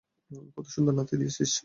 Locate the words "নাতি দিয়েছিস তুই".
0.97-1.59